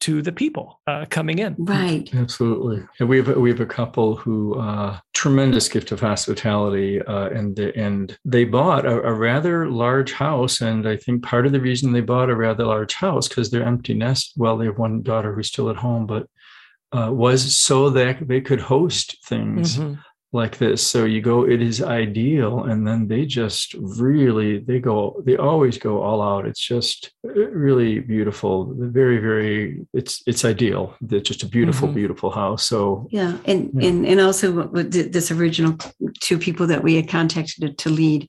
[0.00, 1.56] to the people uh, coming in.
[1.58, 2.12] Right.
[2.14, 2.86] Absolutely.
[3.00, 7.56] And we have we have a couple who uh, tremendous gift of hospitality, uh, and
[7.56, 11.60] the, and they bought a, a, rather large house, and I think part of the
[11.60, 14.34] reason they bought a rather large house because they're empty nest.
[14.36, 16.28] Well, they have one daughter who's still at home, but
[16.92, 19.78] uh, was so that they could host things.
[19.78, 20.00] Mm-hmm
[20.34, 20.84] like this.
[20.84, 22.64] So you go it is ideal.
[22.64, 26.46] And then they just really they go they always go all out.
[26.46, 28.74] It's just uh, really beautiful.
[28.76, 30.96] Very very it's it's ideal.
[31.08, 31.96] It's just a beautiful mm-hmm.
[31.96, 32.66] beautiful house.
[32.66, 33.38] So yeah.
[33.44, 33.88] And yeah.
[33.88, 35.78] and and also with this original
[36.20, 38.28] two people that we had contacted to lead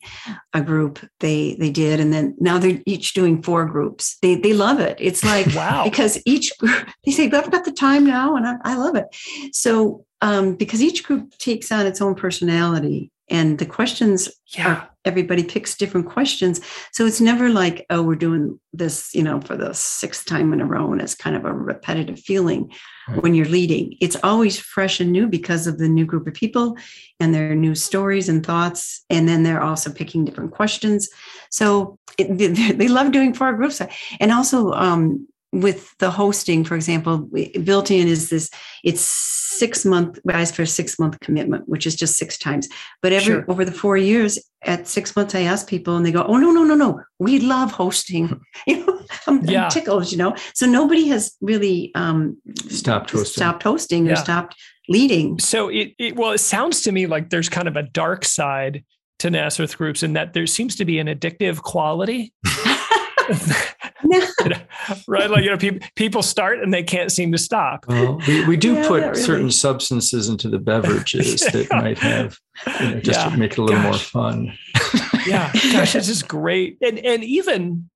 [0.54, 2.00] a group they they did.
[2.00, 4.18] And then now they're each doing four groups.
[4.22, 4.98] They they love it.
[5.00, 5.84] It's like wow.
[5.84, 9.06] because each group they say i've got the time now and I, I love it.
[9.52, 14.68] So um, because each group takes on its own personality and the questions yeah.
[14.68, 16.62] are everybody picks different questions.
[16.94, 20.62] So it's never like oh we're doing this you know for the sixth time in
[20.62, 22.72] a row and it's kind of a repetitive feeling
[23.08, 23.22] right.
[23.22, 23.96] when you're leading.
[24.02, 26.76] It's always fresh and new because of the new group of people
[27.20, 29.06] and their new stories and thoughts.
[29.12, 31.08] And then they're also picking different questions.
[31.52, 33.80] So it, they, they love doing four groups.
[34.20, 37.30] And also um, with the hosting, for example,
[37.64, 38.50] built in is this
[38.84, 42.68] it's six month guys for a six month commitment, which is just six times.
[43.02, 43.46] But every sure.
[43.48, 46.52] over the four years, at six months, I ask people and they go, Oh no,
[46.52, 47.02] no, no, no.
[47.20, 48.42] We love hosting.
[48.68, 49.66] you know, I'm, yeah.
[49.66, 50.36] I'm tickled, you know.
[50.54, 52.38] So nobody has really um
[52.68, 54.14] stopped hosting, stopped hosting yeah.
[54.14, 54.56] or stopped
[54.90, 55.40] leading.
[55.40, 58.84] So it, it well, it sounds to me like there's kind of a dark side
[59.20, 62.34] to Nazareth groups in that there seems to be an addictive quality.
[65.08, 65.30] right?
[65.30, 67.86] Like, you know, people, people start and they can't seem to stop.
[67.88, 69.22] Well, we, we do yeah, put really.
[69.22, 71.50] certain substances into the beverages yeah.
[71.52, 72.38] that might have,
[72.80, 73.30] you know, just yeah.
[73.30, 74.14] to make it a little gosh.
[74.14, 74.58] more fun.
[75.26, 75.52] yeah.
[75.72, 76.78] Gosh, this is great.
[76.82, 77.90] And, and even,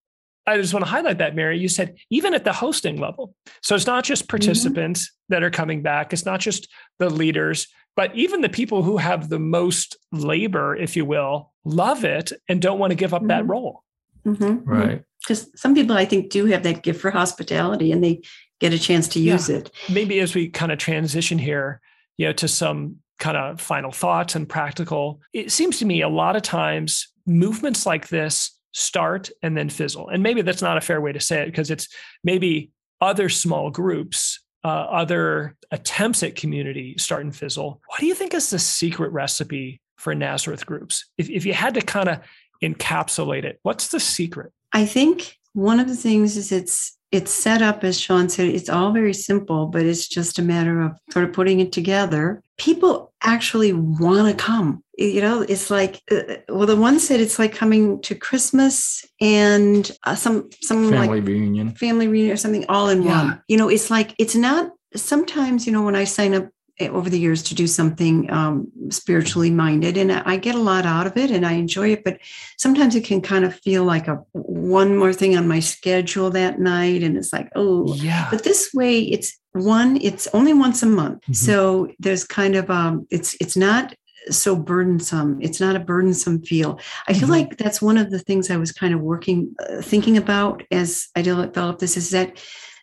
[0.45, 1.59] I just want to highlight that, Mary.
[1.59, 3.35] You said even at the hosting level.
[3.61, 4.29] So it's not just mm-hmm.
[4.31, 5.33] participants mm-hmm.
[5.33, 9.29] that are coming back, it's not just the leaders, but even the people who have
[9.29, 13.27] the most labor, if you will, love it and don't want to give up mm-hmm.
[13.27, 13.83] that role.
[14.25, 14.69] Mm-hmm.
[14.69, 18.21] Right because some people I think do have that gift for hospitality and they
[18.59, 19.57] get a chance to use yeah.
[19.57, 19.71] it.
[19.89, 21.81] Maybe as we kind of transition here,
[22.17, 26.09] you know, to some kind of final thoughts and practical, it seems to me a
[26.09, 30.09] lot of times movements like this start and then fizzle.
[30.09, 31.87] And maybe that's not a fair way to say it because it's
[32.23, 37.81] maybe other small groups, uh, other attempts at community start and fizzle.
[37.87, 41.05] What do you think is the secret recipe for Nazareth groups?
[41.17, 42.19] If, if you had to kind of
[42.61, 44.51] encapsulate it, what's the secret?
[44.73, 48.69] I think one of the things is it's it's set up as Sean said, it's
[48.69, 52.43] all very simple, but it's just a matter of sort of putting it together.
[52.59, 54.83] People actually want to come.
[54.95, 59.89] You know, it's like uh, well, the one said it's like coming to Christmas and
[60.05, 63.23] uh, some some family like reunion, family reunion or something all in yeah.
[63.23, 63.41] one.
[63.47, 64.71] You know, it's like it's not.
[64.95, 66.49] Sometimes you know when I sign up
[66.81, 71.05] over the years to do something um, spiritually minded and i get a lot out
[71.05, 72.17] of it and i enjoy it but
[72.57, 76.59] sometimes it can kind of feel like a one more thing on my schedule that
[76.59, 78.27] night and it's like oh yeah.
[78.31, 81.21] But this way it's one it's only once a month.
[81.23, 81.33] Mm-hmm.
[81.33, 83.95] so there's kind of um it's it's not
[84.29, 85.41] so burdensome.
[85.41, 86.79] It's not a burdensome feel.
[87.07, 87.31] I feel mm-hmm.
[87.31, 91.07] like that's one of the things i was kind of working uh, thinking about as
[91.15, 92.37] i developed this is that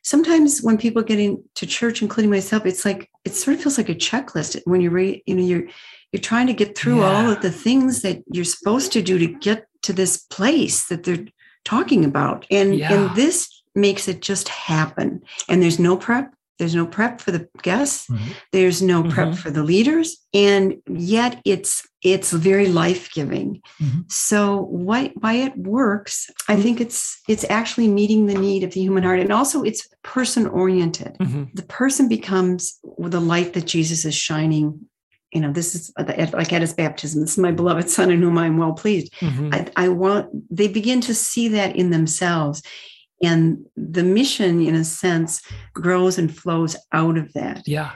[0.07, 3.89] sometimes when people get into church, including myself, it's like it sort of feels like
[3.89, 5.67] a checklist when you're you know you're
[6.13, 7.11] you're trying to get through yeah.
[7.11, 11.03] all of the things that you're supposed to do to get to this place that
[11.03, 11.27] they're
[11.65, 12.93] talking about, and yeah.
[12.93, 15.23] and this makes it just happen.
[15.49, 16.33] And there's no prep.
[16.59, 18.09] There's no prep for the guests.
[18.09, 18.33] Mm-hmm.
[18.53, 19.37] There's no prep mm-hmm.
[19.37, 23.61] for the leaders, and yet it's it's very life giving.
[23.81, 24.01] Mm-hmm.
[24.09, 26.31] So why why it works?
[26.49, 29.87] I think it's it's actually meeting the need of the human heart, and also it's
[30.03, 31.17] person oriented.
[31.19, 31.45] Mm-hmm.
[31.55, 34.81] The person becomes the light that Jesus is shining.
[35.33, 37.21] You know, this is like at his baptism.
[37.21, 39.13] This is my beloved son in whom I am well pleased.
[39.21, 39.53] Mm-hmm.
[39.53, 40.31] I, I want.
[40.51, 42.63] They begin to see that in themselves
[43.23, 47.93] and the mission in a sense grows and flows out of that yeah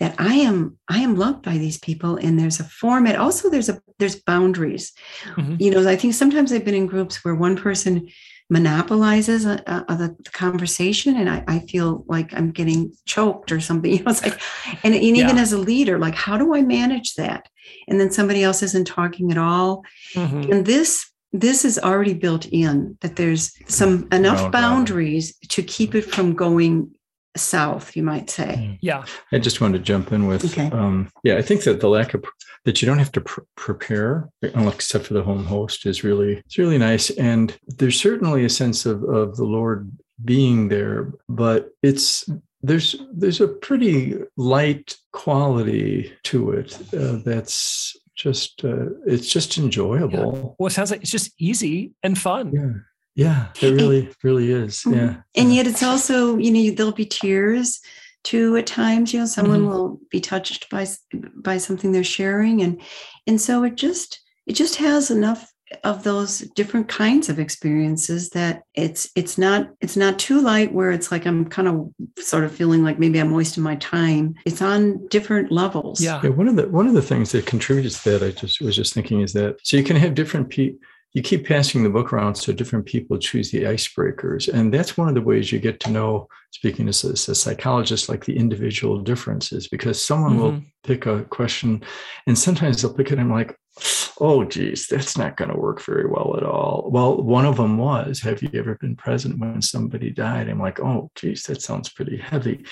[0.00, 3.68] that i am i am loved by these people and there's a format also there's
[3.68, 4.92] a there's boundaries
[5.36, 5.56] mm-hmm.
[5.58, 8.08] you know i think sometimes i've been in groups where one person
[8.50, 13.60] monopolizes a, a, a, the conversation and I, I, feel like i'm getting choked or
[13.60, 14.38] something you know it's like
[14.82, 15.42] and, and even yeah.
[15.42, 17.48] as a leader like how do i manage that
[17.88, 20.52] and then somebody else isn't talking at all mm-hmm.
[20.52, 26.02] and this this is already built in that there's some enough boundaries to keep it
[26.02, 26.94] from going
[27.36, 28.78] south, you might say.
[28.82, 29.04] Yeah.
[29.32, 30.70] I just wanted to jump in with, Okay.
[30.76, 32.24] um, yeah, I think that the lack of
[32.64, 36.58] that you don't have to pr- prepare, except for the home host, is really it's
[36.58, 37.10] really nice.
[37.10, 39.90] And there's certainly a sense of of the Lord
[40.24, 42.28] being there, but it's
[42.62, 50.54] there's there's a pretty light quality to it uh, that's just uh, it's just enjoyable.
[50.58, 52.52] Well, it sounds like it's just easy and fun.
[52.52, 52.72] Yeah.
[53.14, 54.84] Yeah, it really, really is.
[54.86, 54.94] Mhm.
[54.96, 55.16] Yeah.
[55.36, 57.78] And yet it's also, you know, there'll be tears
[58.24, 59.68] too at times, you know, someone Mhm.
[59.68, 60.86] will be touched by
[61.44, 62.80] by something they're sharing and
[63.26, 65.51] and so it just it just has enough
[65.84, 70.90] of those different kinds of experiences that it's it's not it's not too light where
[70.90, 74.34] it's like I'm kind of sort of feeling like maybe I'm wasting my time.
[74.44, 76.00] It's on different levels.
[76.00, 76.20] Yeah.
[76.22, 78.76] Yeah, one of the one of the things that contributes to that, I just was
[78.76, 80.78] just thinking, is that so you can have different people.
[81.14, 85.08] You keep passing the book around, so different people choose the icebreakers, and that's one
[85.08, 86.28] of the ways you get to know.
[86.52, 90.66] Speaking as a, as a psychologist, like the individual differences, because someone will Mhm.
[90.84, 91.82] pick a question,
[92.26, 93.12] and sometimes they'll pick it.
[93.12, 93.56] and I'm like,
[94.20, 96.88] oh, geez, that's not going to work very well at all.
[96.90, 100.48] Well, one of them was, have you ever been present when somebody died?
[100.48, 102.64] I'm like, oh, geez, that sounds pretty heavy.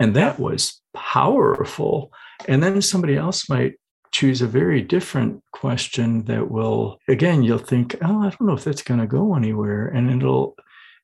[0.00, 2.12] And that was powerful.
[2.48, 3.74] And then somebody else might
[4.12, 8.64] choose a very different question that will, again, you'll think, oh, I don't know if
[8.64, 9.88] that's going to go anywhere.
[9.88, 10.54] And it'll,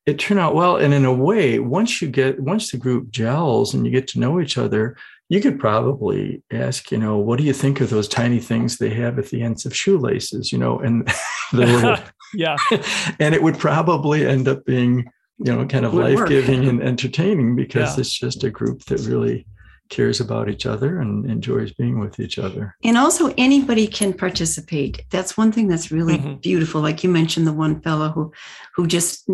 [0.07, 0.77] it turn out well.
[0.77, 4.21] And in a way, once you get, once the group gels and you get to
[4.21, 4.97] know each other,
[5.31, 8.91] you could probably ask, you know, what do you think of those tiny things they
[8.91, 11.07] have at the ends of shoelaces, you know, and
[11.53, 11.97] the little,
[12.35, 12.57] yeah.
[13.19, 17.57] and it would probably end up being, you know, kind of life giving and entertaining
[17.57, 18.01] because Yeah.
[18.01, 19.47] it's just a group that really
[19.89, 22.74] cares about each other and enjoys being with each other.
[22.84, 25.03] And also, anybody can participate.
[25.11, 26.43] That's one thing that's really Mhm.
[26.43, 26.80] beautiful.
[26.80, 28.32] Like you mentioned, the one fellow who,
[28.74, 29.28] who just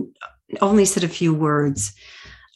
[0.60, 1.92] only said a few words,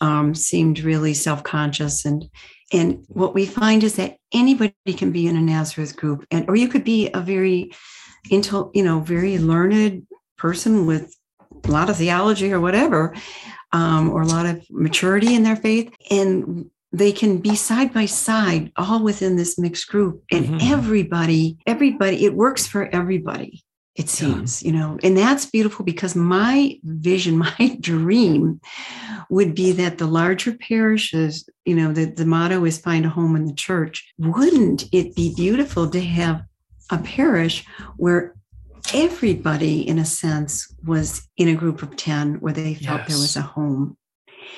[0.01, 2.25] um, seemed really self-conscious, and
[2.71, 6.55] and what we find is that anybody can be in a Nazareth group, and or
[6.55, 7.73] you could be a very,
[8.31, 11.17] intel, you know, very learned person with
[11.65, 13.15] a lot of theology or whatever,
[13.73, 18.07] um, or a lot of maturity in their faith, and they can be side by
[18.07, 20.23] side all within this mixed group.
[20.31, 20.71] And Mhm.
[20.71, 23.63] everybody everybody it works for everybody
[23.97, 24.99] it seems you know?
[25.03, 28.61] And that's beautiful because my vision my dream
[29.31, 33.37] would be that the larger parishes you know the, the motto is find a home
[33.37, 34.13] in the church.
[34.19, 36.43] Wouldn't it be beautiful to have
[36.91, 38.35] a parish where
[38.95, 43.37] everybody in a sense was in a group of 10 where they felt there was
[43.37, 43.97] a home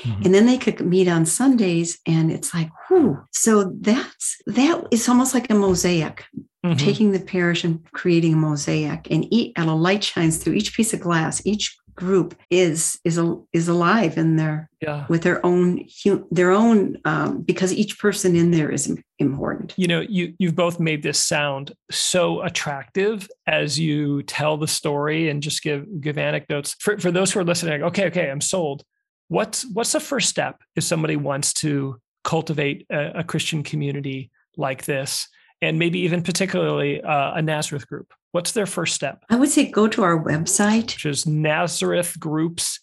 [0.03, 0.25] Mhm.
[0.25, 3.19] and then they could meet on Sundays, and it's like, whew.
[3.33, 4.87] So that's that.
[4.91, 6.25] It's almost like a mosaic,
[6.65, 6.79] Mhm.
[6.79, 10.75] taking the parish and creating a mosaic, and each and a light shines through each
[10.75, 11.43] piece of glass.
[11.45, 15.05] Each group is is a, is alive in their Yeah.
[15.11, 15.85] with their own
[16.31, 19.75] their own um, because each person in there is important.
[19.77, 25.29] you know you you've both made this sound so attractive as you tell the story
[25.29, 28.83] and just give give anecdotes for, for those who are listening okay okay i'm sold
[29.31, 34.85] what's what's the first step if somebody wants to cultivate a, a christian community like
[34.85, 35.27] this?
[35.63, 38.13] And maybe even particularly uh, a nazareth group.
[38.33, 39.25] What's their first step?
[39.31, 40.95] I would say go to our website.
[40.95, 42.81] which is nazarethgroups.com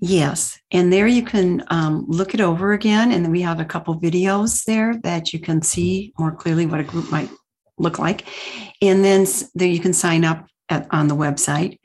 [0.00, 3.64] Yes, and there you can um, look it over again, and then we have a
[3.64, 7.30] couple videos there that you can see more clearly what a group might
[7.78, 8.24] look like,
[8.80, 11.78] and then there you can sign up at, on the website,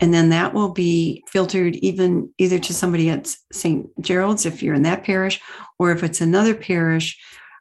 [0.00, 3.88] and then that will be filtered even either to somebody at St.
[4.00, 5.40] Gerald's if you're in that parish,
[5.78, 7.18] or if it's another parish,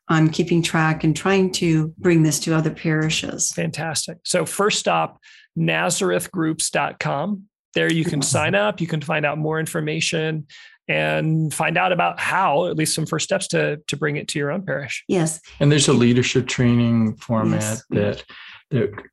[0.08, 3.52] on keeping track and trying to bring this to other parishes.
[3.52, 4.20] Fantastic.
[4.24, 5.20] So first stop,
[5.58, 7.44] nazarethgroups.com.
[7.74, 8.68] There you can sign mm-hmm.
[8.68, 10.48] up, you can find out more information
[10.88, 14.40] and find out about how, at least some first steps to, to bring it to
[14.40, 15.04] your own parish.
[15.08, 17.84] Yes, And there's a leadership training format Yes.
[17.90, 18.24] that that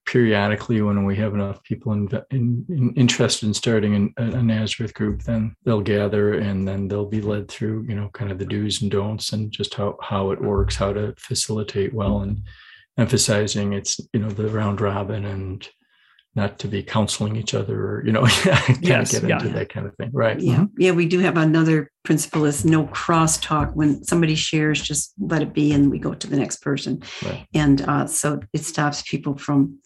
[0.07, 4.43] periodically, when we have enough people in, in, in interested in starting an, a, a
[4.43, 8.39] Nazareth group, then they'll gather and then they'll be led through, you know, kind of
[8.39, 12.43] the do's and don'ts and just how how it works, how to facilitate well, and
[12.99, 15.69] emphasizing it's you know the round robin and
[16.35, 19.37] not to be counseling each other or you know kind Yes, of get yeah.
[19.39, 20.41] into that kind of thing, right?
[20.41, 23.75] Yeah, yeah, we do have another principle is no crosstalk.
[23.75, 27.03] When somebody shares, just let it be, and we go to the next person.
[27.25, 27.47] Right.
[27.55, 29.79] And uh, so it stops people from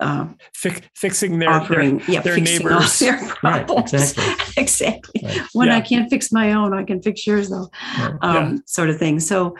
[0.00, 2.98] uh, Fi- fixing their, their yeah, their fixing all neighbors.
[3.00, 3.92] their Right, problems.
[3.94, 4.44] exactly.
[4.62, 5.20] exactly.
[5.24, 5.40] Right.
[5.54, 7.68] When I can't fix my own, I can fix yours, though.
[7.98, 8.14] Right.
[8.22, 9.18] Um, Sort of thing.
[9.18, 9.56] So,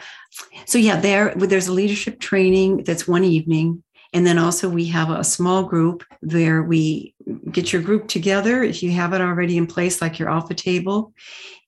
[0.65, 3.83] so yeah, there there's a leadership training that's one evening.
[4.13, 7.13] And then also we have a small group where we
[7.51, 11.13] get your group together if you have it already in place, like your alpha table,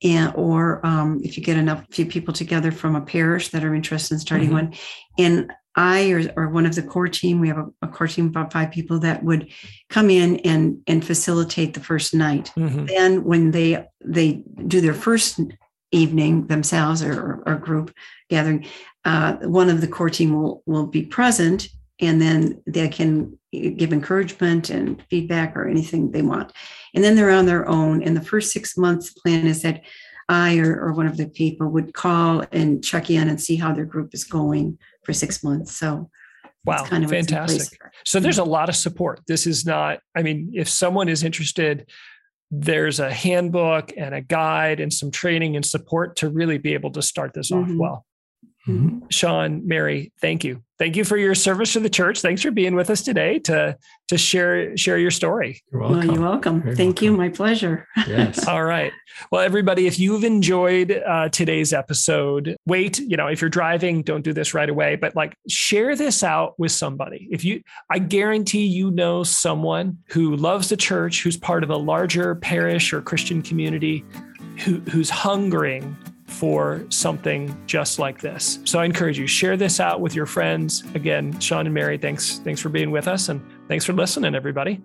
[0.04, 3.76] and or um, if you get enough few people together from a parish that are
[3.76, 4.56] interested in starting mm-hmm.
[4.56, 4.74] one.
[5.20, 8.26] And I or, or one of the core team, we have a, a, core team
[8.26, 9.50] of about five people that would
[9.90, 12.52] come in and and facilitate the first night.
[12.58, 12.86] Mm-hmm.
[12.86, 15.40] Then when they they do their first
[15.92, 17.94] evening themselves or, or group
[18.30, 18.66] gathering,
[19.06, 21.70] uh, one of the core team will will be present
[22.02, 26.52] and then they can give encouragement and feedback or anything they want.
[26.94, 28.02] And then they're on their own.
[28.02, 29.84] And the first six months plan is that
[30.28, 33.74] I or, or one of the people would call and check in and see how
[33.74, 35.76] their group is going for six months.
[35.76, 36.10] So
[36.64, 37.80] Wow, kind of fantastic.
[38.06, 39.22] So there's a lot of support.
[39.28, 41.90] This is not, I mean, if someone is interested,
[42.52, 46.92] there's a handbook and a guide and some training and support to really be able
[46.92, 47.72] to start this mm-hmm.
[47.72, 48.06] off well.
[48.68, 49.08] Mm-hmm.
[49.10, 50.62] Sean, Mary, thank you.
[50.78, 52.22] Thank you for your service to the church.
[52.22, 55.62] Thanks for being with us today to to share share your story.
[55.72, 55.98] You're welcome.
[55.98, 56.62] Well, you're welcome.
[56.62, 57.06] Very thank welcome.
[57.06, 57.18] you.
[57.18, 57.88] My pleasure.
[58.08, 58.48] Yes.
[58.48, 58.92] All right.
[59.32, 63.00] Well, everybody, if you've enjoyed uh, today's episode, wait.
[63.00, 64.96] You know, if you're driving, don't do this right away.
[64.96, 67.28] But like, share this out with somebody.
[67.32, 71.78] If you, I guarantee you know someone who loves the church, who's part of a
[71.78, 74.04] larger parish or Christian community,
[74.58, 75.96] who, who's hungering
[76.32, 78.60] for something just like this.
[78.64, 80.84] So I encourage you share this out with your friends.
[80.96, 84.82] Again, Sean and Mary, thanks thanks for being with us and thanks for listening everybody.